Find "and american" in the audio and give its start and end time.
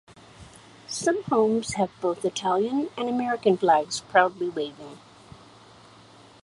2.97-3.55